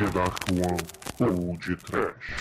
[0.00, 0.78] The Dark One
[1.20, 2.32] ou de Trash.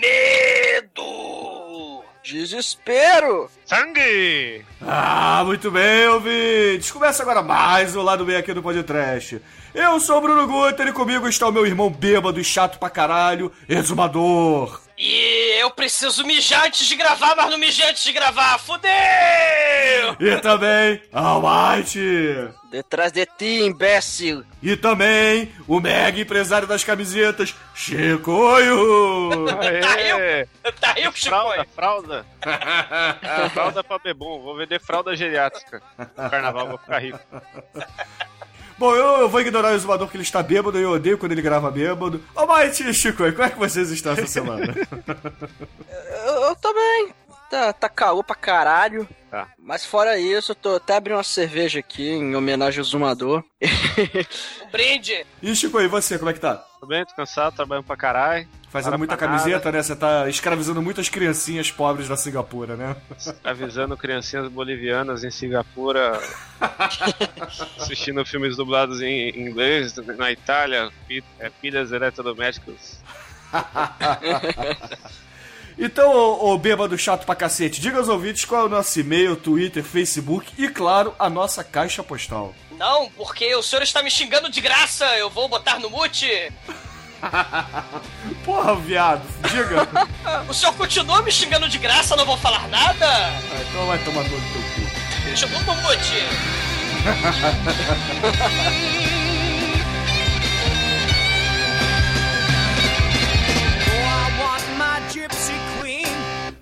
[0.00, 2.04] Medo!
[2.22, 3.50] Desespero!
[3.68, 4.64] Sangue!
[4.80, 6.90] Ah, muito bem, ouvintes!
[6.90, 9.42] Começa agora mais o lado bem aqui do podcast.
[9.74, 12.88] Eu sou o Bruno Guter e comigo está o meu irmão bêbado e chato pra
[12.88, 14.87] caralho, Exumador.
[14.98, 18.58] E eu preciso mijar antes de gravar, mas não mijei antes de gravar.
[18.58, 18.90] Fudeu!
[20.18, 22.48] E também Almighty.
[22.68, 24.44] Detrás de ti, imbécil!
[24.60, 29.46] E também o mega empresário das camisetas, Chicoio.
[29.60, 30.46] Aê!
[30.80, 32.26] Tá aí o Fralda, fralda.
[33.54, 34.42] fralda pra bebum.
[34.42, 35.80] Vou vender fralda geriátrica.
[35.96, 37.20] No carnaval vou ficar rico.
[38.78, 41.32] Bom, eu, eu vou ignorar o Exumador que ele está bêbado e eu odeio quando
[41.32, 42.22] ele grava bêbado.
[42.34, 44.74] Almighty e Chicoio, como é que vocês estão essa semana?
[46.26, 47.08] Eu, eu também.
[47.50, 49.08] Tá, tá calor pra caralho.
[49.30, 49.48] Tá.
[49.58, 53.42] Mas fora isso, eu tô até abrindo uma cerveja aqui em homenagem ao Zumador.
[54.70, 55.26] Brinde!
[55.42, 56.56] E Chicoio, e você, como é que tá?
[56.80, 58.48] Tô bem, tô cansado, trabalhando pra caralho.
[58.70, 59.82] Fazendo Para muita camiseta, né?
[59.82, 62.94] Você tá escravizando muitas criancinhas pobres da Singapura, né?
[63.42, 66.20] Avisando criancinhas bolivianas em Singapura.
[67.80, 69.96] assistindo filmes dublados em inglês.
[70.18, 70.90] Na Itália,
[71.40, 73.00] é, pilhas eletrodomésticas.
[75.78, 79.36] Então, ô, ô bêbado chato pra cacete, diga aos ouvintes qual é o nosso e-mail,
[79.36, 82.52] Twitter, Facebook e, claro, a nossa caixa postal.
[82.72, 85.04] Não, porque o senhor está me xingando de graça.
[85.16, 86.28] Eu vou botar no mute.
[88.44, 89.88] Porra, viado, diga.
[90.48, 93.06] O senhor continua me xingando de graça, não vou falar nada?
[93.06, 94.80] Ah, então vai tomar dor no teu cu.
[95.24, 96.22] Deixa eu no mute.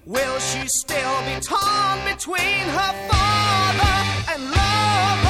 [0.07, 5.26] Will she still be torn between her father and lover?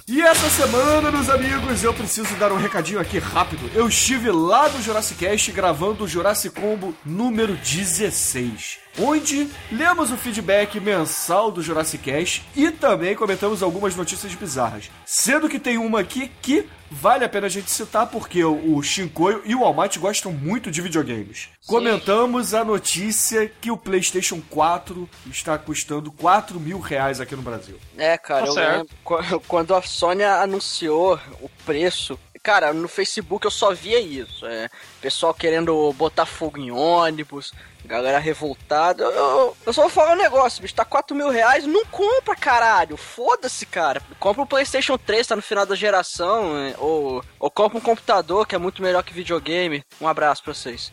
[0.08, 3.70] E essa semana, meus amigos, eu preciso dar um recadinho aqui rápido.
[3.74, 10.16] Eu estive lá no Jurassic Cast gravando o Jurassic Combo número 16, onde lemos o
[10.16, 14.90] feedback mensal do Jurassic Cast e também comentamos algumas notícias bizarras.
[15.06, 19.42] Sendo que tem uma aqui que vale a pena a gente citar porque o Shinkoio
[19.44, 21.48] e o Almighty gostam muito de videogames.
[21.66, 27.78] Comentamos a notícia que o PlayStation 4 está custando 4 mil reais aqui no Brasil.
[27.96, 28.72] É, cara, Tá eu certo.
[28.78, 32.18] lembro qu- quando a Sony anunciou o preço.
[32.48, 34.46] Cara, no Facebook eu só via isso.
[34.46, 34.70] É,
[35.02, 37.52] pessoal querendo botar fogo em ônibus,
[37.84, 39.04] galera revoltada.
[39.04, 40.74] Eu, eu, eu só vou falar um negócio, bicho.
[40.74, 42.96] Tá 4 mil reais, não compra, caralho.
[42.96, 44.00] Foda-se, cara.
[44.18, 46.56] Compra o PlayStation 3, tá no final da geração.
[46.56, 49.84] é, ou, ou compra um computador que é muito melhor que videogame.
[50.00, 50.90] Um abraço pra vocês.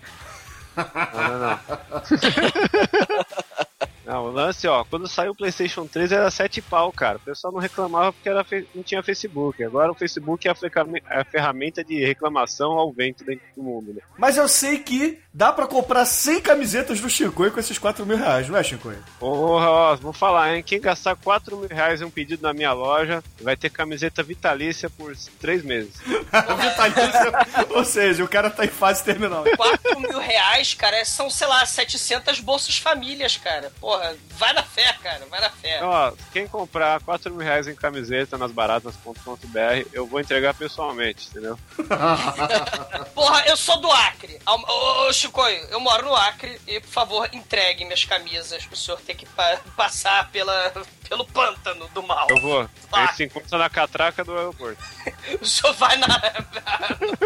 [0.75, 0.83] Não,
[1.29, 1.59] não, não.
[4.05, 7.17] Não, o lance, ó, quando saiu o PlayStation 3 era 7 pau, cara.
[7.17, 9.63] O pessoal não reclamava porque era fe- não tinha Facebook.
[9.63, 10.55] Agora o Facebook é a,
[11.09, 14.01] é a ferramenta de reclamação ao vento dentro do mundo, né?
[14.17, 18.17] Mas eu sei que dá pra comprar 100 camisetas do Chicoio com esses 4 mil
[18.17, 19.03] reais, não é, Chicoio?
[19.19, 20.61] Porra, ó, vou falar, hein?
[20.63, 24.89] Quem gastar 4 mil reais em um pedido na minha loja vai ter camiseta vitalícia
[24.89, 25.93] por 3 meses.
[26.05, 27.31] Vitalícia.
[27.71, 29.43] Ou seja, o cara tá em fase terminal.
[29.57, 33.71] 4 mil reais, cara, são, sei lá, 700 bolsas famílias, cara.
[33.79, 33.94] Porra.
[33.97, 35.77] Porra, vai na fé, cara, vai na fé.
[35.77, 41.29] Então, ó, quem comprar 4 mil reais em camiseta nas baratas.com.br, eu vou entregar pessoalmente,
[41.29, 41.57] entendeu?
[43.13, 44.39] Porra, eu sou do Acre.
[44.45, 48.67] Ô, ô, Chicoio, eu moro no Acre e, por favor, entregue minhas camisas.
[48.71, 50.71] O senhor tem que pa- passar pela,
[51.07, 52.27] pelo pântano do mal.
[52.29, 52.61] Eu vou.
[52.61, 53.05] A Ah.
[53.07, 54.81] gente se encontra na catraca do aeroporto.
[55.41, 56.07] O senhor vai na,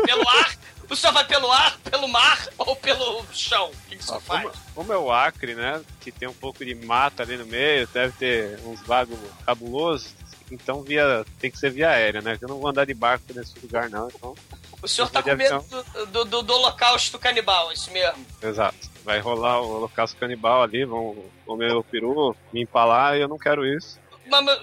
[0.05, 0.55] pelo ar?
[0.89, 3.67] O senhor vai pelo ar, pelo mar ou pelo chão?
[3.69, 4.41] O que, que o senhor faz?
[4.43, 5.81] Como, como é o Acre, né?
[6.01, 10.13] Que tem um pouco de mata ali no meio, deve ter uns lagos cabulosos.
[10.51, 12.37] Então via, tem que ser via aérea, né?
[12.41, 14.07] Eu não vou andar de barco nesse lugar, não.
[14.07, 14.35] Então,
[14.81, 18.25] O senhor tá com medo do, do, do, do holocausto canibal, é isso mesmo.
[18.41, 18.89] exato.
[19.05, 21.15] Vai rolar o holocausto canibal ali, vão
[21.45, 23.99] comer o peru, me empalar e eu não quero isso.
[24.25, 24.59] Mas,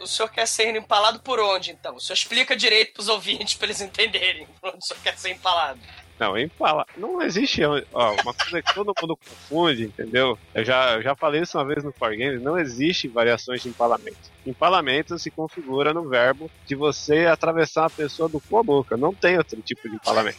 [0.00, 1.94] o senhor quer ser empalado por onde, então?
[1.94, 5.30] O senhor explica direito pros ouvintes pra eles entenderem por onde o senhor quer ser
[5.30, 5.80] empalado.
[6.18, 6.86] Não, empalar.
[6.98, 7.62] Não existe.
[7.64, 10.38] Ó, uma coisa que todo mundo confunde, entendeu?
[10.54, 13.70] Eu já, eu já falei isso uma vez no Core Games, não existe variações de
[13.70, 14.30] empalamento.
[14.46, 18.98] Empalamento se configura no verbo de você atravessar a pessoa do cu à boca.
[18.98, 20.38] Não tem outro tipo de empalamento.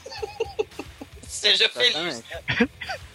[1.28, 2.24] Seja feliz.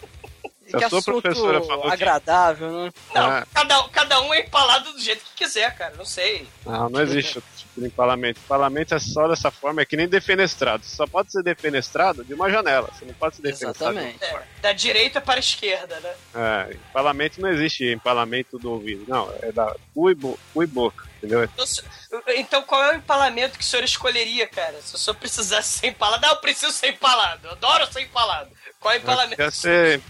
[0.67, 2.91] Se a que sua assunto professora falou que- agradável, né?
[3.15, 3.47] Não, Ah.
[3.53, 5.93] cada, cada um é empalado do jeito que quiser, cara.
[5.97, 6.45] Não sei.
[6.65, 8.39] Não, não existe outro tipo de empalamento.
[8.43, 10.83] Empalamento é só dessa forma, é que nem defenestrado.
[10.83, 12.89] Você só pode ser defenestrado de uma janela.
[12.93, 13.93] Você não pode ser defenestrado.
[13.97, 14.23] de Exatamente.
[14.25, 16.13] É, da direita para a esquerda, né?
[16.35, 19.05] É, empalamento não existe empalamento do ouvido.
[19.07, 21.43] Não, é da cu e, bo cu e boca, entendeu?
[21.43, 21.65] Então,
[22.35, 24.81] Então, qual é o empalamento que o senhor escolheria, cara?
[24.81, 26.25] Se o senhor precisasse ser empalado.
[26.25, 27.47] Ah, eu preciso ser empalado.
[27.47, 28.49] Eu adoro ser empalado.
[28.79, 29.35] Qual é o empalamento?
[29.37, 30.01] Quer ser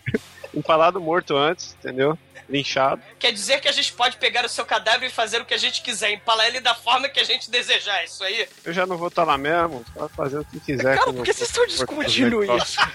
[0.54, 2.18] empalado morto antes, entendeu?
[2.48, 3.00] Linchado.
[3.18, 5.58] Quer dizer que a gente pode pegar o seu cadáver e fazer o que a
[5.58, 8.48] gente quiser, empalar ele da forma que a gente desejar, é isso aí?
[8.64, 10.98] Eu já não vou estar lá mesmo, pode fazer o que quiser.
[10.98, 12.76] Cara, por que vocês estão discutindo isso?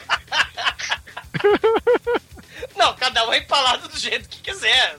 [2.76, 4.98] Não, cada um é empalado do jeito que quiser.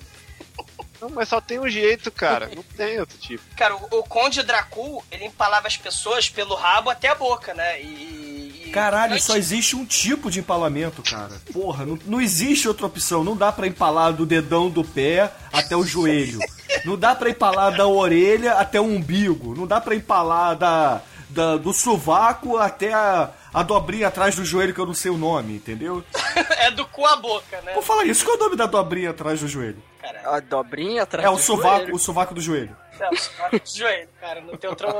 [1.01, 2.51] Não, mas só tem um jeito, cara.
[2.55, 3.43] Não tem outro tipo.
[3.55, 7.81] Cara, o, o Conde Dracul, ele empalava as pessoas pelo rabo até a boca, né?
[7.81, 8.38] E.
[8.73, 11.41] Caralho, antes- só existe um tipo de empalamento, cara.
[11.53, 13.25] Porra, não, não existe outra opção.
[13.25, 16.39] Não dá pra empalar do dedão do pé até o joelho.
[16.85, 19.55] Não dá pra empalar da orelha até o umbigo.
[19.57, 21.01] Não dá pra empalar da,
[21.31, 25.19] da- do sovaco até a, a dobrinha atrás do joelho, que eu não sei o
[25.19, 26.05] nome, entendeu?
[26.59, 27.73] é do cu à boca, né?
[27.75, 28.25] Vou falar isso.
[28.25, 29.83] Qual é o nome da dobrinha atrás do joelho?
[30.23, 31.95] Cara, A dobrinha atrás É o do sovaco, joelho.
[31.95, 32.77] o sovaco do joelho.
[33.01, 34.41] não, só do joelho, cara.
[34.41, 34.89] Não tem outro.
[34.89, 34.93] É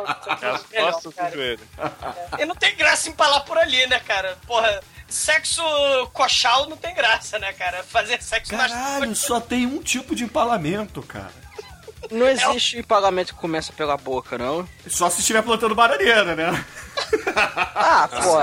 [0.77, 1.31] melhor, cara.
[1.31, 1.61] joelho.
[2.39, 4.39] E não tem graça empalar por ali, né, cara?
[4.47, 5.63] Porra, sexo
[6.13, 7.83] coxal não tem graça, né, cara?
[7.83, 11.49] Fazer sexo nas Caralho, só tem um tipo de empalamento, cara.
[12.11, 14.67] Não existe empalamento que começa pela boca, não.
[14.87, 16.65] Só se estiver plantando bananeira, né?
[17.35, 18.39] Ah, pô,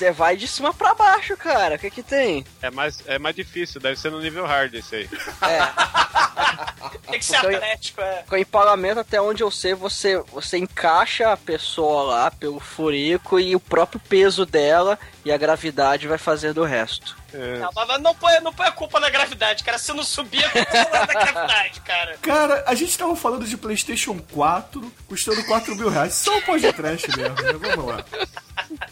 [0.00, 1.74] você vai de cima pra baixo, cara.
[1.74, 2.44] O que que tem?
[2.62, 5.08] É mais, é mais difícil, deve ser no nível hard esse aí.
[5.42, 5.60] É,
[7.10, 8.24] Tem que ser Então, atlético, é.
[8.28, 13.54] com empalamento, até onde eu sei, você, você encaixa a pessoa lá pelo furico e
[13.54, 17.16] o próprio peso dela e a gravidade vai fazendo o resto.
[17.32, 19.78] É, Não, mas não põe, não põe a culpa na gravidade, cara.
[19.78, 22.16] Se não subir, é culpa da gravidade, cara.
[22.22, 26.14] Cara, a gente tava falando de PlayStation 4 custando 4 mil reais.
[26.14, 27.52] Só um pós de trash mesmo, né?
[27.52, 28.04] Vamos lá.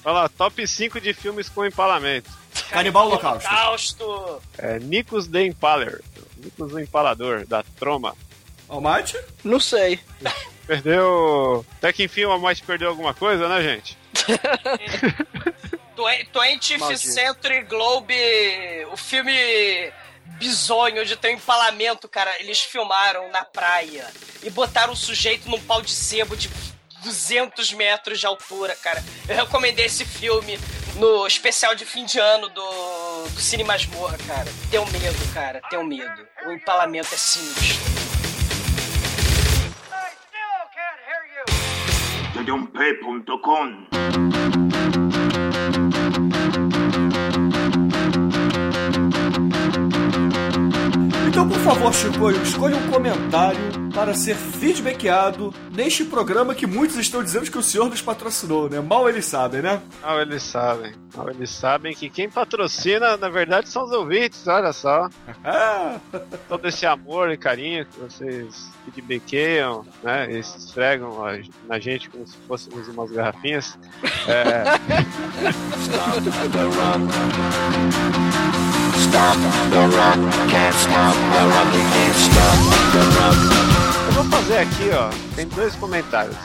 [0.05, 2.31] Olha lá, top 5 de filmes com empalamento.
[2.71, 3.49] Canibal Holocausto.
[3.49, 4.43] Holocausto.
[4.57, 6.01] É, Nikos the Impaler.
[6.37, 8.15] Nikos o Empalador, da Troma.
[8.69, 9.19] Almighty?
[9.45, 9.99] Não sei.
[10.67, 11.65] Perdeu.
[11.79, 13.97] Até que enfim o Almighty perdeu alguma coisa, né, gente?
[15.97, 17.01] Twen- 20th Maldito.
[17.13, 18.15] Century Globe,
[18.93, 19.33] o filme
[20.39, 22.31] bizonho onde tem um empalamento, cara.
[22.41, 24.07] Eles filmaram na praia
[24.43, 26.49] e botaram o sujeito num pau de sebo de
[27.03, 29.05] 200 metros de altura, cara.
[29.29, 30.59] Eu recomendei esse filme
[30.97, 34.49] no especial de fim de ano do, do Cine Masmorra, cara.
[34.71, 35.61] Tenho medo, cara.
[35.71, 36.27] Tenho medo.
[36.47, 37.99] O empalamento é sinistro.
[51.29, 57.21] Então, por favor, Chico, escolha um comentário para ser feedbackado neste programa que muitos estão
[57.21, 58.79] dizendo que o senhor nos patrocinou, né?
[58.79, 59.81] Mal eles sabem, né?
[60.01, 60.93] Mal eles sabem.
[61.17, 65.09] Mal eles sabem que quem patrocina, na verdade, são os ouvintes, olha só.
[65.45, 65.97] Ah,
[66.49, 70.31] Todo esse amor e carinho que vocês feedbackeiam, né?
[70.31, 73.77] E se esfregam a- na gente como se fôssemos umas garrafinhas.
[74.29, 74.63] É,
[84.07, 85.11] Eu vou fazer aqui, ó.
[85.35, 86.37] Tem dois comentários.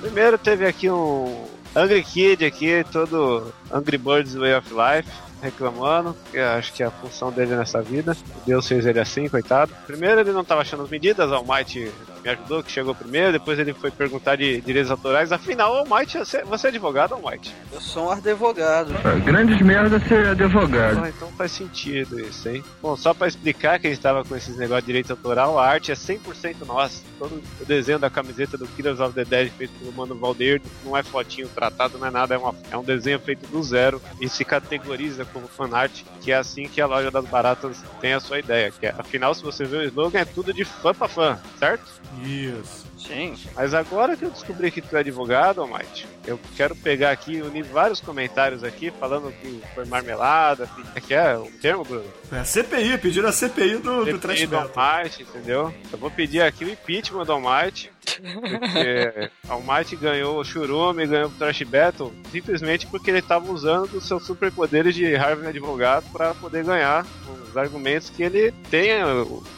[0.00, 5.08] Primeiro teve aqui um Angry Kid aqui, todo Angry Birds Way of Life.
[5.42, 8.16] reclamando, que acho que é a função dele nessa vida.
[8.46, 9.72] Deus fez ele assim, coitado.
[9.86, 11.90] Primeiro ele não tava achando as medidas, Almighty
[12.22, 15.32] me ajudou, que chegou primeiro, depois ele foi perguntar de direitos autorais.
[15.32, 17.54] Afinal, Almighty, você você é advogado, Almighty?
[17.72, 18.92] Eu sou um advogado.
[19.24, 21.04] Grandes merda ser advogado.
[21.04, 22.62] Ah, então faz sentido isso, hein?
[22.80, 25.66] Bom, só pra explicar que a gente tava com esses negócios de direito autoral, a
[25.66, 27.02] arte é 100% nossa.
[27.18, 30.96] Todo o desenho da camiseta do Killers of the Dead feito pelo Mano Valdeir não
[30.96, 34.28] é fotinho tratado, não é nada, é, uma, é um desenho feito do zero e
[34.28, 38.38] se categoriza como fanart, que é assim que a loja das baratas tem a sua
[38.38, 38.70] ideia.
[38.70, 41.84] Que é, afinal, se você vê o slogan, é tudo de fã pra fã, certo?
[42.24, 42.86] Isso.
[42.98, 43.34] Sim.
[43.54, 47.42] Mas agora que eu descobri que tu é advogado, Almighty, eu quero pegar aqui e
[47.42, 52.04] unir vários comentários aqui falando que foi marmelada, que que é o termo, Bruno?
[52.30, 54.56] É a CPI, pediram a CPI do, do Trash CPI do.
[54.56, 55.74] Almighty, entendeu?
[55.90, 61.32] Eu vou pedir aqui o impeachment do Almighty, porque Almighty ganhou o Churume, ganhou o
[61.32, 66.64] Trash Battle, simplesmente porque ele estava usando dos seus superpoderes de Harvey advogado para poder
[66.64, 67.04] ganhar
[67.52, 68.90] os argumentos que ele tem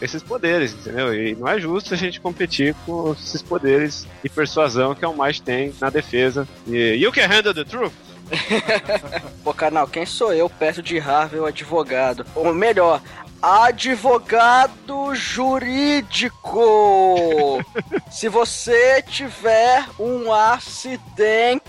[0.02, 1.14] esses poderes, entendeu?
[1.14, 5.42] E não é justo a gente competir com esses poderes de persuasão que o Almighty
[5.42, 6.46] tem na defesa.
[6.66, 7.92] E you can handle the truth?
[9.44, 12.26] Pô, canal, quem sou eu perto de Harvey, o advogado?
[12.34, 13.00] Ou melhor,
[13.44, 16.64] advogado jurídico.
[18.10, 21.60] Se você tiver um acidente,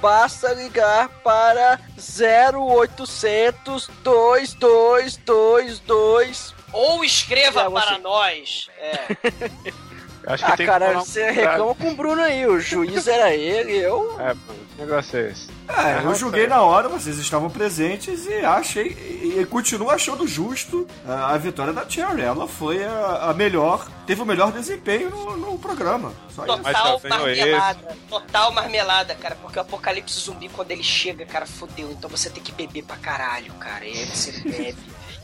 [0.00, 8.68] basta ligar para 0800 2222 Ou escreva É, você- para nós.
[8.78, 9.16] É.
[10.28, 12.44] Acho que Ah, tem cara, que você reclama com o Bruno aí.
[12.48, 14.12] O juiz era ele, eu.
[14.20, 15.48] É, que negócio é esse?
[15.68, 20.84] É, eu julguei na hora, vocês estavam presentes e achei e, e continuo achando justo
[21.06, 22.22] a, a vitória da Cherry.
[22.22, 26.12] Ela foi a, a melhor, teve o melhor desempenho no, no programa.
[26.34, 26.56] Só isso.
[26.56, 27.96] Total vendo marmelada.
[28.10, 29.36] Total marmelada, cara.
[29.40, 31.88] Porque o apocalipse zumbi, quando ele chega, cara, fodeu.
[31.92, 33.84] Então você tem que beber pra caralho, cara.
[33.84, 34.76] E aí você bebe.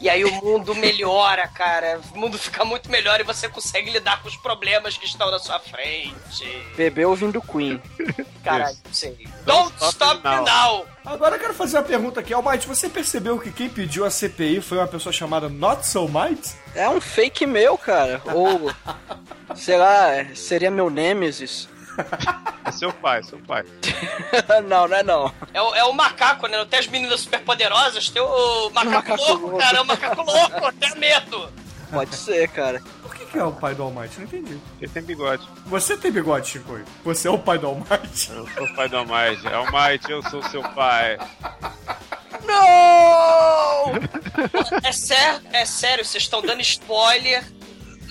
[0.02, 2.00] E aí o mundo melhora, cara.
[2.12, 5.38] O mundo fica muito melhor e você consegue lidar com os problemas que estão na
[5.38, 6.44] sua frente.
[6.76, 7.80] Bebeu ouvindo Queen.
[8.42, 9.28] Caralho, sei.
[9.46, 10.84] Don't stop me now.
[11.04, 12.34] Agora eu quero fazer uma pergunta aqui.
[12.34, 16.50] Almighty, você percebeu que quem pediu a CPI foi uma pessoa chamada Not So Might?
[16.74, 18.20] É um fake meu, cara.
[18.34, 18.72] Ou.
[19.54, 21.68] sei lá, seria meu Nemesis.
[22.64, 23.64] É seu pai, seu pai.
[24.68, 25.34] não, não é não.
[25.52, 26.56] É o, é o macaco, né?
[26.56, 29.58] Não tem as meninas superpoderosas, tem o macaco, Macaco louco, louco.
[29.58, 29.78] cara.
[29.78, 31.52] É o macaco louco, até medo.
[31.90, 32.80] Pode ser, cara.
[33.02, 34.16] Por que, que é o pai do Almighty?
[34.18, 34.58] Não entendi.
[34.80, 35.46] Ele tem bigode.
[35.66, 36.78] Você tem bigode, Chico?
[37.04, 38.30] Você é o pai do Almighty?
[38.30, 39.46] Eu sou o pai do Almighty.
[39.48, 41.18] Almighty, eu sou seu pai.
[42.44, 43.92] Não!
[44.82, 47.44] É sério, é sério, vocês estão dando spoiler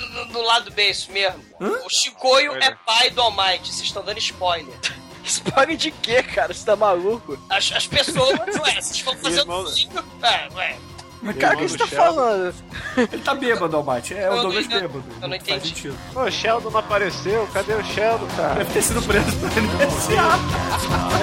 [0.09, 1.41] no, no lado B, isso mesmo.
[1.59, 4.73] O Chicoio é pai do Almighty, vocês estão dando spoiler.
[5.23, 6.51] Spoiler de quê, cara?
[6.51, 7.37] Você tá maluco?
[7.47, 10.03] As, as pessoas, ué, vocês fazer Irmão- um cinco.
[10.23, 10.77] É, ué.
[11.21, 12.03] Mas, cara, o que você do tá Sheldon.
[12.15, 12.55] falando?
[12.97, 14.15] Ele tá bêbado, Almighty.
[14.15, 14.81] É Eu o não Douglas entendi.
[14.81, 15.03] bêbado.
[15.21, 15.67] Eu não Faz entendi.
[15.67, 15.97] sentido.
[16.11, 17.47] Pô, o Sheldon não apareceu.
[17.53, 18.55] Cadê o Sheldon, cara?
[18.55, 21.21] Deve ter sido preso pra NSA.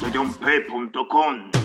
[0.00, 1.55] Tedump.com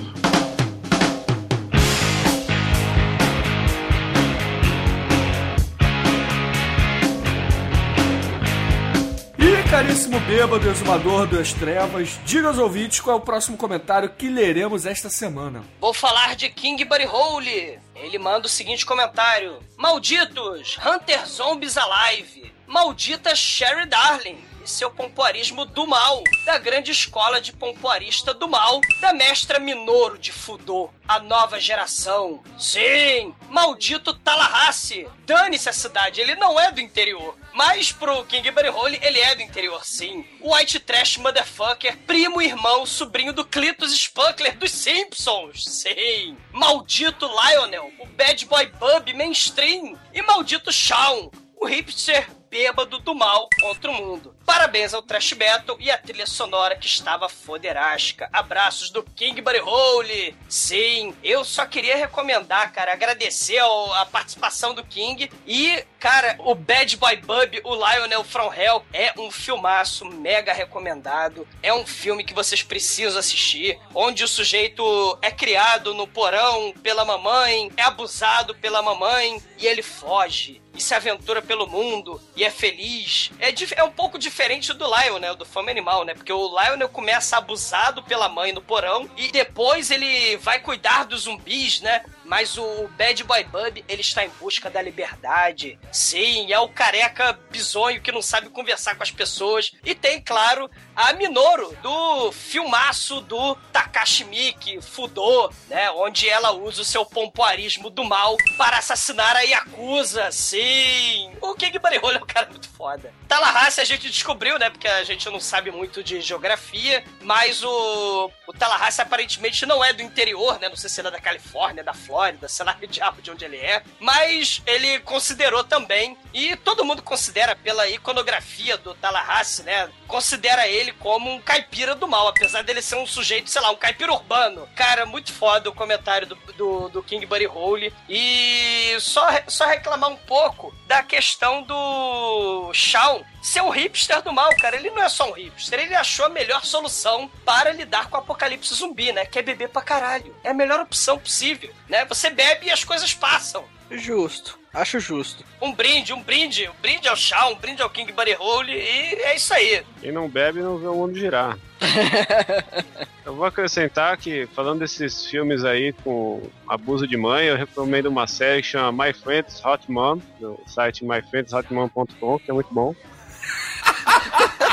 [9.72, 14.86] caríssimo bêbado, exumador das trevas, diga aos ouvintes qual é o próximo comentário que leremos
[14.86, 15.64] esta semana.
[15.80, 17.80] Vou falar de King Buddy Hole.
[17.96, 22.52] Ele manda o seguinte comentário: Malditos, Hunter Zombies Alive.
[22.68, 24.51] Maldita Sherry Darling.
[24.64, 30.20] E seu pompoarismo do mal, da grande escola de pompoarista do mal, da mestra Minoro
[30.20, 32.44] de Fudô, a nova geração.
[32.60, 35.08] Sim, maldito Tallahassee.
[35.26, 37.36] Dane-se a cidade, ele não é do interior.
[37.54, 40.26] Mas pro King Buddy Hole, ele é do interior, sim.
[40.40, 45.66] White Trash Motherfucker, primo, irmão, sobrinho do Clitus Spunkler dos Simpsons.
[45.66, 46.38] Sim.
[46.52, 49.98] Maldito Lionel, o Bad Boy Bub mainstream.
[50.14, 54.36] E maldito Shawn, o hipster bêbado do mal contra o mundo.
[54.46, 58.30] Parabéns ao Trash Battle e à trilha sonora que estava foderástica.
[58.34, 60.36] Abraços do King Buddy Hole.
[60.50, 66.54] Sim, eu só queria recomendar, cara, agradecer ao- a participação do King e, cara, o
[66.54, 71.48] Bad Boy Bub, o Lionel From Hell, é um filmaço mega recomendado.
[71.64, 77.06] É um filme que vocês precisam assistir, onde o sujeito é criado no porão pela
[77.06, 82.50] mamãe, é abusado pela mamãe e ele foge e se aventura pelo mundo e é
[82.50, 83.32] feliz.
[83.40, 85.34] É, é um pouco diferente do Lion, né?
[85.36, 86.14] Do Fome Animal, né?
[86.14, 91.22] Porque o Lionel começa abusado pela mãe no porão e depois ele vai cuidar dos
[91.22, 92.04] zumbis, né?
[92.32, 95.78] Mas o Bad Boy Bub, ele está em busca da liberdade.
[95.92, 99.74] Sim, é o careca bizonho que não sabe conversar com as pessoas.
[99.84, 105.92] E tem, claro, a Minoru, do filmaço do Takashi Miike, Fudô, né?
[105.92, 110.32] Onde ela usa o seu pompoarismo do mal para assassinar a Yakuza.
[110.32, 111.34] Sim!
[111.42, 113.14] O King Hole é um cara muito foda.
[113.28, 114.70] Tallahassee a gente descobriu, né?
[114.70, 119.92] Porque a gente não sabe muito de geografia, mas o, o Tallahassee aparentemente não é
[119.92, 120.70] do interior, né?
[120.70, 123.58] Não sei se ele é da Califórnia, da Flórida, sei lá diabo de onde ele
[123.58, 123.84] é.
[124.00, 129.90] Mas ele considerou também, e todo mundo considera pela iconografia do Tallahassee, né?
[130.08, 133.76] Considera ele como um caipira do mal, apesar dele ser um sujeito, sei lá, um
[133.76, 134.68] caipira urbano.
[134.76, 137.94] Cara, muito foda o comentário do, do, do King Buddy Hole.
[138.10, 144.54] E só, só reclamar um pouco da questão do Shawn ser um hipster do mal,
[144.58, 144.76] cara.
[144.76, 148.20] Ele não é só um hipster, ele achou a melhor solução para lidar com o
[148.20, 149.26] apocalipse zumbi, né?
[149.26, 150.36] Que é beber pra caralho.
[150.44, 152.04] É a melhor opção possível, né?
[152.04, 153.64] Você bebe e as coisas passam.
[153.90, 154.60] Justo.
[154.74, 155.44] Acho justo.
[155.62, 159.16] Um brinde, um brinde, um brinde ao Shawn, um brinde ao King Buddy Hole e
[159.22, 159.84] é isso aí.
[160.00, 161.58] Quem não bebe não vê o mundo girar.
[163.26, 168.28] eu vou acrescentar que, falando desses filmes aí com abuso de mãe, eu recomendo uma
[168.28, 172.96] série que chama My Friends Hot Mom, no site myfriendshotmom.com, que é muito bom.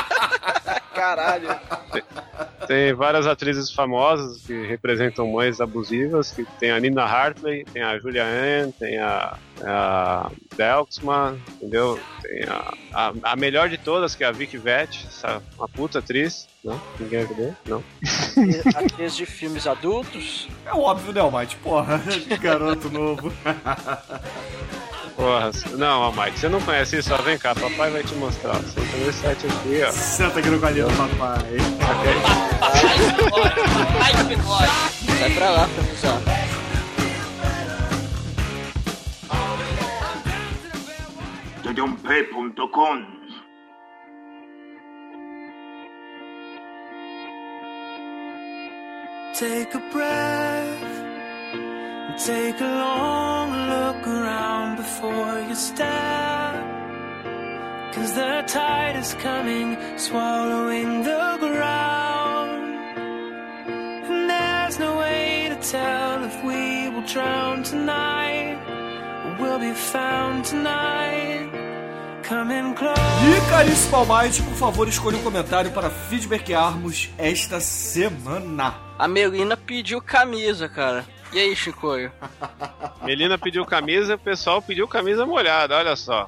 [0.99, 1.47] Caralho.
[2.67, 7.97] Tem várias atrizes famosas que representam mães abusivas, que tem a Nina Hartley, tem a
[7.97, 10.31] Julia Ann, tem a, a
[11.55, 11.97] entendeu?
[12.21, 15.99] Tem a, a, a, melhor de todas, que é a Vicky Vett, essa, uma puta
[15.99, 16.49] atriz.
[16.61, 16.79] Não?
[16.99, 17.55] Ninguém vai ver?
[17.65, 17.81] Não.
[18.75, 20.49] Atriz de filmes adultos?
[20.65, 21.55] É óbvio, né, Almighty?
[21.55, 22.01] Porra,
[22.41, 23.31] garoto novo.
[25.19, 27.13] Porra, não, Mike, você não conhece isso?
[27.13, 28.53] Ó, vem cá, papai vai te mostrar.
[28.53, 29.91] Você entra nesse site aqui, ó.
[29.91, 31.57] Senta aqui no colinho do papai.
[33.99, 34.71] Ai, que bigode.
[35.19, 36.21] Sai pra lá, professor.
[41.63, 43.05] Dedump.com
[49.33, 51.08] Take a breath.
[52.19, 56.53] Take a long look around before you step.
[57.93, 62.75] Cause the tide is coming, swallowing the ground.
[64.09, 68.59] And there's no way to tell if we will drown tonight
[69.23, 71.49] or we'll be found tonight.
[72.23, 72.99] Coming close.
[72.99, 78.75] E caríssimo Almighty, por favor, escolha um comentário para feedbackarmos esta semana.
[78.99, 81.05] A Melina pediu camisa, cara.
[81.31, 82.11] E aí, Chicoio?
[83.03, 86.27] Melina pediu camisa, o pessoal pediu camisa molhada, olha só.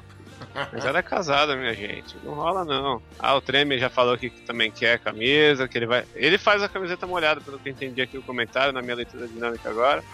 [0.72, 2.16] Mas ela é casada, minha gente.
[2.22, 3.02] Não rola, não.
[3.18, 6.04] Ah, o Tremer já falou que também quer camisa, que ele vai.
[6.14, 9.26] Ele faz a camiseta molhada, pelo que eu entendi aqui no comentário, na minha leitura
[9.26, 10.04] dinâmica agora.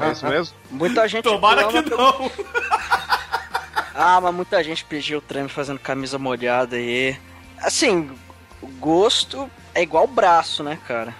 [0.00, 0.54] É isso mesmo?
[0.70, 1.24] Muita gente.
[1.24, 2.30] Tomara que não.
[4.00, 7.18] Ah, mas muita gente pediu o Tremer fazendo camisa molhada aí.
[7.60, 8.08] Assim,
[8.62, 11.12] o gosto é igual braço, né, cara?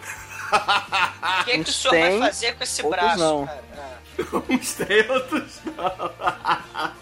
[1.41, 3.47] O que, que o senhor tem, vai fazer com esse braço, não.
[3.47, 3.65] cara?
[3.77, 3.99] Ah.
[4.49, 6.93] Uns tem, outros não.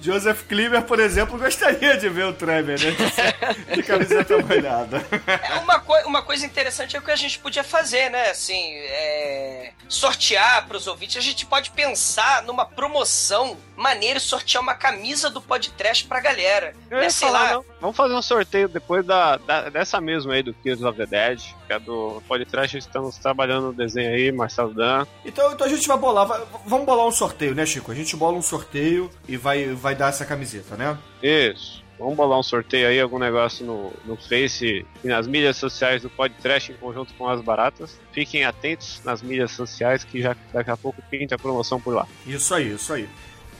[0.00, 2.94] Joseph Klimer, por exemplo, gostaria de ver o Trevor, né?
[3.74, 5.02] De camiseta molhada.
[5.26, 8.30] É uma, coi- uma coisa interessante é o que a gente podia fazer, né?
[8.30, 11.16] Assim, é, sortear para os ouvintes.
[11.16, 16.74] A gente pode pensar numa promoção maneira e sortear uma camisa do podcast pra galera.
[16.90, 17.04] Eu Né?
[17.04, 17.52] ia Sei falar, lá.
[17.54, 17.64] não.
[17.80, 21.40] Vamos fazer um sorteio depois da, da- dessa mesma aí do Kills of the Dead,
[21.66, 22.76] que é do podcast.
[22.76, 25.06] Estamos trabalhando no desenho aí, Marcelo Dan.
[25.24, 27.90] Então, então a gente vai bolar, vai- vamos bolar um sorteio, né, Chico?
[27.90, 30.96] A gente bola um sorteio e vai, vai dar essa camiseta, né?
[31.22, 31.82] Isso.
[31.98, 36.08] Vamos bolar um sorteio aí, algum negócio no, no Face e nas mídias sociais do
[36.08, 38.00] Podcast em conjunto com as baratas.
[38.10, 42.08] Fiquem atentos nas mídias sociais que já daqui a pouco pinta a promoção por lá.
[42.26, 43.06] Isso aí, isso aí.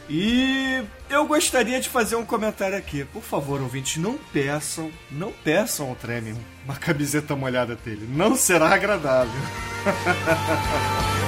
[0.09, 3.05] E eu gostaria de fazer um comentário aqui.
[3.05, 8.09] Por favor, ouvintes, não peçam, não peçam ao Tremem uma camiseta molhada dele.
[8.11, 9.31] Não será agradável.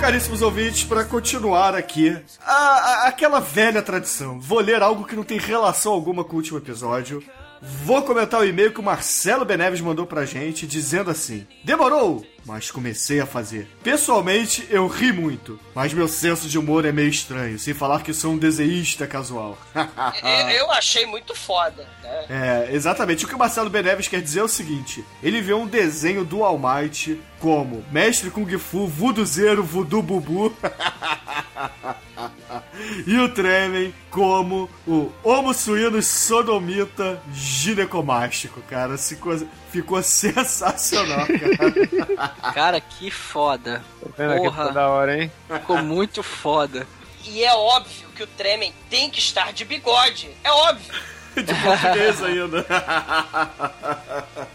[0.00, 4.38] Caríssimos ouvintes, para continuar aqui, a- a- aquela velha tradição.
[4.38, 7.22] Vou ler algo que não tem relação alguma com o último episódio.
[7.66, 12.70] Vou comentar o e-mail que o Marcelo Beneves mandou pra gente, dizendo assim: Demorou, mas
[12.70, 13.66] comecei a fazer.
[13.82, 18.12] Pessoalmente, eu ri muito, mas meu senso de humor é meio estranho, sem falar que
[18.12, 19.56] sou um desenhista casual.
[20.54, 22.66] Eu, achei muito foda, né?
[22.68, 23.24] É, exatamente.
[23.24, 26.44] O que o Marcelo Beneves quer dizer é o seguinte: ele vê um desenho do
[26.44, 30.54] All Might como Mestre Kung Fu, Vuduzeiro, Voodoo Bubu.
[33.06, 38.96] e o Tremen como o Homo Suínos Sodomita Ginecomástico, cara.
[38.98, 39.36] Ficou,
[39.70, 42.52] ficou sensacional, cara.
[42.52, 43.82] Cara, que foda.
[44.16, 44.50] Tá Porra.
[44.50, 45.32] ficou da hora, hein?
[45.48, 46.86] Ficou muito foda.
[47.24, 50.30] E é óbvio que o Tremen tem que estar de bigode.
[50.42, 50.94] É óbvio.
[51.34, 52.64] De português ainda.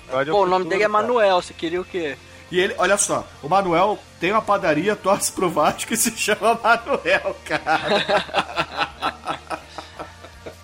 [0.09, 0.87] Pode Pô, o nome dele é.
[0.87, 2.17] Manuel, você queria o quê?
[2.51, 6.59] E ele, olha só, o Manuel tem uma padaria, torce pro Vasco e se chama
[6.61, 8.49] Manuel, cara.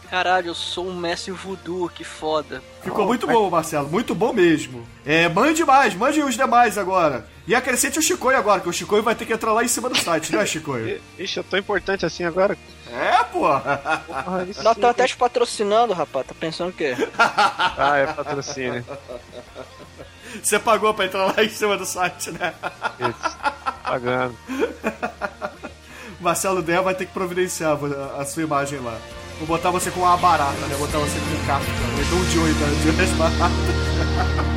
[0.10, 2.64] Caralho, eu sou um mestre voodoo, que foda.
[2.82, 4.88] Ficou muito bom, Marcelo, muito bom mesmo.
[5.06, 7.28] É, mande mais, mande os demais agora.
[7.46, 9.90] E acrescente o Chicoio agora, que o Chicoio vai ter que entrar lá em cima
[9.90, 11.02] do site, né, Chicoio?
[11.20, 12.58] Ixi, eu tô importante assim agora.
[12.88, 13.12] É,
[14.50, 16.26] isso Nós estamos até te patrocinando, rapaz.
[16.28, 16.96] Tá pensando o quê?
[17.18, 18.86] Ah, é patrocínio.
[20.46, 22.54] Você pagou pra entrar lá em cima do site, né?
[23.00, 23.38] Isso.
[23.84, 24.38] Pagando.
[26.22, 27.76] Marcelo Der vai ter que providenciar
[28.20, 28.96] a, sua imagem lá.
[29.40, 30.76] Vou botar você com uma barata, né?
[30.78, 31.72] Vou botar você com um Kafka.
[31.96, 34.56] Ou então o Joey da de das baratas.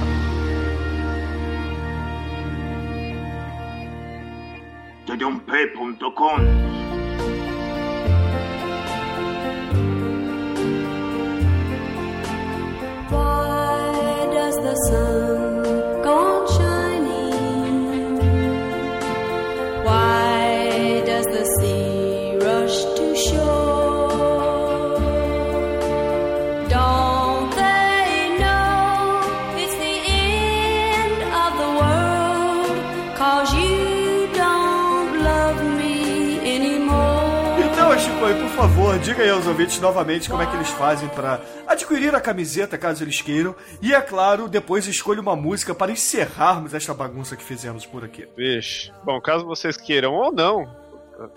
[38.59, 42.77] Favor, diga aí aos ouvintes novamente como é que eles fazem pra adquirir a camiseta,
[42.77, 43.55] caso eles queiram.
[43.81, 48.27] E, é claro, depois escolha uma música para encerrarmos esta bagunça que fizemos por aqui.
[48.37, 48.91] Vixe.
[49.05, 50.69] Bom, caso vocês queiram ou não,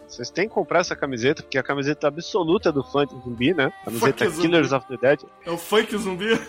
[0.07, 3.71] vocês têm que comprar essa camiseta, porque é a camiseta absoluta do funk zumbi, né?
[3.85, 4.47] Camiseta Funk zumbi.
[4.47, 5.19] Killers of the Dead.
[5.45, 6.41] É o funk zumbi?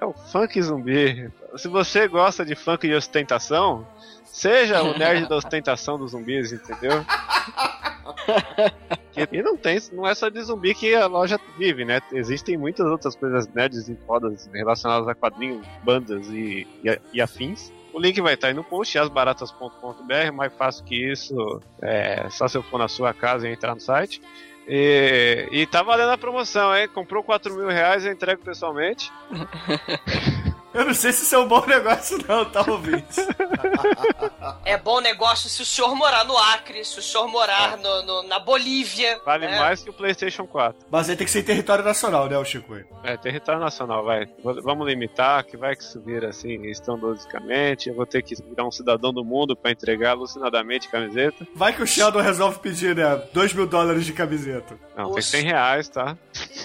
[0.00, 1.32] É o funk zumbi.
[1.56, 3.84] Se você gosta de funk de ostentação,
[4.24, 7.04] seja o nerd da ostentação dos zumbis, entendeu?
[9.16, 12.00] E não tem, não é só de zumbi que a loja vive, né?
[12.12, 17.72] Existem muitas outras coisas nerds e fodas relacionadas a quadrinhos, bandas e, e, e afins.
[17.92, 22.58] O link vai estar aí no post, asbaratas.com.br, mais fácil que isso, é só se
[22.58, 24.20] eu for na sua casa e entrar no site.
[24.66, 26.88] E, e tá valendo a promoção, hein?
[26.88, 29.12] Comprou 4 mil reais, eu entrego pessoalmente.
[30.74, 33.20] Eu não sei se isso é um bom negócio, não, tá, ouvinte?
[34.64, 38.22] É bom negócio se o senhor morar no Acre, se o senhor morar no, no-
[38.24, 39.20] na Bolívia.
[39.24, 39.58] Vale né?
[39.58, 40.86] mais que o PlayStation 4.
[40.90, 42.74] Mas aí tem que ser em território nacional, né, o Chico?
[43.02, 44.26] É, território nacional, vai.
[44.42, 47.88] Vamos limitar, que vai que subir assim, estondosicamente.
[47.88, 51.46] Eu vou ter que virar um cidadão do mundo pra entregar alucinadamente camiseta.
[51.54, 53.16] Vai que o Sheldon resolve pedir, né?
[53.32, 54.78] 2 mil dólares de camiseta.
[54.96, 56.16] Não, tem Os- 100 reais, tá?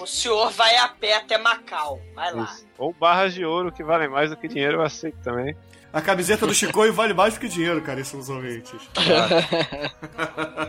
[0.02, 2.00] O senhor vai a pé até Macau.
[2.16, 2.44] Vai lá.
[2.44, 2.69] Isso.
[2.80, 5.56] Ou barras de ouro que valem mais do que dinheiro, eu aceito também.
[5.92, 8.80] A camiseta do Chicoio vale mais do que dinheiro, cara, esses são os ouvintes.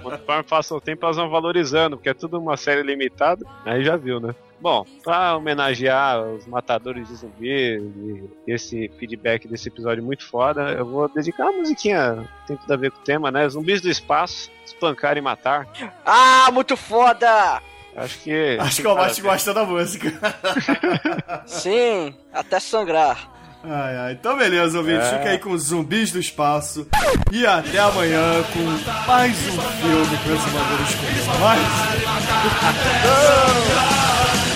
[0.03, 3.45] Conforme passa o tempo, elas vão valorizando, porque é tudo uma série limitada.
[3.65, 4.35] Aí já viu, né?
[4.59, 10.85] Bom, pra homenagear os matadores de zumbis e esse feedback desse episódio muito foda, eu
[10.85, 13.49] vou dedicar uma musiquinha que tem tudo a ver com o tema, né?
[13.49, 15.69] Zumbis do espaço, espancar e matar.
[16.05, 17.63] Ah, muito foda!
[18.01, 18.59] Acho que.
[18.59, 20.13] Acho que o Mate gosta da música.
[21.45, 23.31] Sim, até sangrar.
[23.63, 24.13] Ai, ai.
[24.13, 25.05] Então, beleza, ouvinte.
[25.05, 25.19] É.
[25.19, 26.87] Fica aí com os zumbis do espaço.
[27.31, 31.39] E até amanhã com mais um filme com esse bagulho escondido.
[31.41, 31.61] Mais.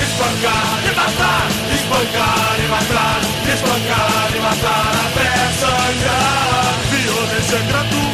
[0.01, 3.21] Espancar e matar, espancar e matar,
[3.53, 5.29] espancar e matar até
[5.61, 6.75] sangrar.
[6.91, 8.14] Violência gratuita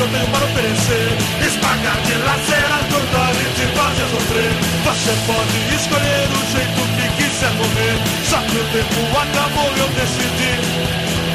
[0.00, 1.08] eu tenho para oferecer.
[1.44, 3.66] Esmagar, dilacerar, cortar e te
[4.10, 4.52] sofrer.
[4.84, 7.96] Você pode escolher o jeito que quiser morrer.
[8.24, 10.52] Só que o tempo acabou, eu decidi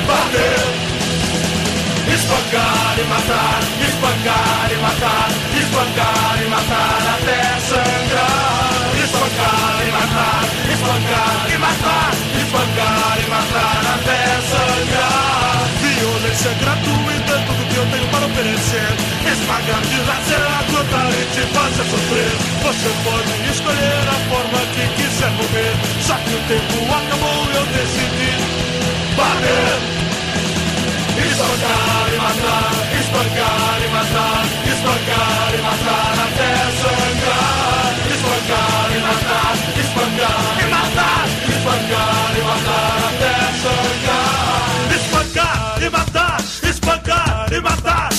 [0.08, 0.95] bater.
[2.06, 5.30] Espancar e matar, espancar e matar,
[5.62, 8.65] espancar e matar até sangrar.
[9.04, 10.41] Espancar e matar,
[10.73, 15.36] espancar e matar, espancar e matar até sangrar.
[15.82, 16.75] Violência gratuita
[19.65, 22.34] Esmagar, dilacerar, cortar e te fazer sofrer.
[22.62, 25.73] Você pode escolher a forma que quiser morrer.
[26.01, 28.32] Só que o tempo acabou eu decidi
[29.17, 30.06] bater.
[31.17, 36.51] Espancar e matar, espancar e matar, espancar e matar até
[36.82, 37.93] sangrar.
[38.13, 44.45] Espancar e matar, espancar e matar, espancar e matar até sangrar.
[44.95, 46.38] Espancar e matar,
[46.69, 48.14] espancar e matar,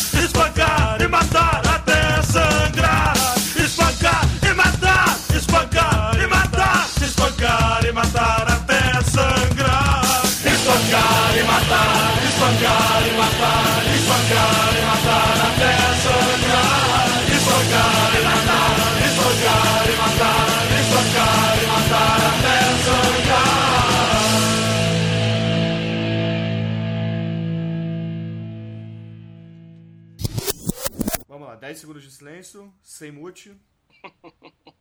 [31.76, 33.54] 10 segundos de silêncio, sem mute.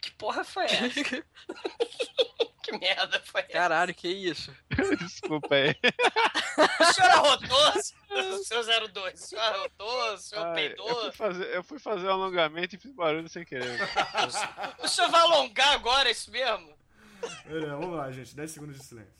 [0.00, 0.88] Que porra foi essa?
[2.62, 3.52] que merda foi essa?
[3.52, 4.54] Caralho, que isso?
[4.98, 5.76] Desculpa aí.
[6.80, 7.68] O senhor arrotou?
[8.10, 10.14] O senhor 02, o senhor arrotou?
[10.14, 11.00] O senhor Ai, eu, peidou?
[11.02, 13.78] fui fazer, eu fui fazer um alongamento e fiz barulho sem querer.
[14.82, 16.72] O senhor vai alongar agora, é isso mesmo?
[17.46, 19.12] É, vamos lá, gente, 10 segundos de silêncio.